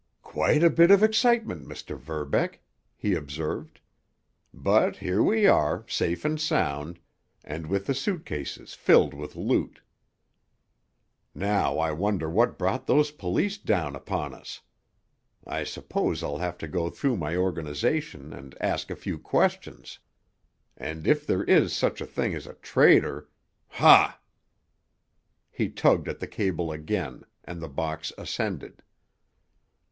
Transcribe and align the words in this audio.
"Quite 0.23 0.63
a 0.63 0.71
bit 0.71 0.89
of 0.89 1.03
excitement, 1.03 1.67
Mr. 1.67 1.95
Verbeck," 1.95 2.63
he 2.95 3.13
observed. 3.13 3.79
"But 4.51 4.95
here 4.97 5.21
we 5.21 5.45
are, 5.45 5.85
safe 5.87 6.25
and 6.25 6.41
sound, 6.41 6.97
and 7.43 7.67
with 7.67 7.85
the 7.85 7.93
suit 7.93 8.25
cases 8.25 8.73
filled 8.73 9.13
with 9.13 9.35
loot. 9.35 9.81
Now 11.35 11.77
I 11.77 11.91
wonder 11.91 12.27
what 12.31 12.57
brought 12.57 12.87
those 12.87 13.11
police 13.11 13.59
down 13.59 13.95
upon 13.95 14.33
us. 14.33 14.61
I 15.45 15.63
suppose 15.63 16.23
I'll 16.23 16.39
have 16.39 16.57
to 16.57 16.67
go 16.67 16.89
through 16.89 17.17
my 17.17 17.35
organization 17.35 18.33
and 18.33 18.57
ask 18.59 18.89
a 18.89 18.95
few 18.95 19.19
questions. 19.19 19.99
And 20.75 21.05
if 21.05 21.27
there 21.27 21.43
is 21.43 21.73
such 21.73 22.01
a 22.01 22.07
thing 22.07 22.33
as 22.33 22.47
a 22.47 22.55
traitor—ha!" 22.55 24.19
He 25.51 25.69
tugged 25.69 26.07
at 26.09 26.17
the 26.19 26.25
cable 26.27 26.71
again, 26.71 27.23
and 27.43 27.61
the 27.61 27.69
box 27.69 28.11
ascended. 28.17 28.81